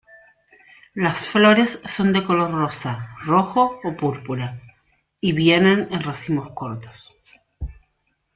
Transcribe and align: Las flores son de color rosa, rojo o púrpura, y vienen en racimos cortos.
Las 0.95 1.27
flores 1.27 1.79
son 1.85 2.11
de 2.11 2.23
color 2.23 2.49
rosa, 2.51 3.15
rojo 3.19 3.79
o 3.83 3.95
púrpura, 3.95 4.59
y 5.19 5.33
vienen 5.33 5.89
en 5.91 6.01
racimos 6.01 6.53
cortos. 6.55 7.15